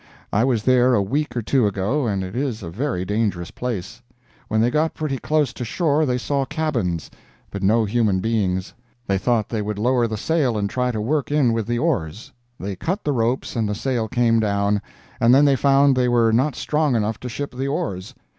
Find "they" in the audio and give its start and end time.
4.59-4.71, 6.07-6.17, 9.05-9.19, 9.49-9.61, 12.59-12.75, 15.45-15.55, 15.95-16.09